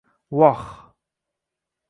Voh 0.39 0.61